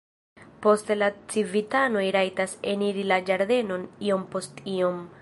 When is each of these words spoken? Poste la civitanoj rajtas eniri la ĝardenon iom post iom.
Poste 0.65 0.97
la 1.01 1.09
civitanoj 1.33 2.05
rajtas 2.17 2.57
eniri 2.75 3.07
la 3.13 3.23
ĝardenon 3.31 3.89
iom 4.09 4.29
post 4.35 4.69
iom. 4.79 5.03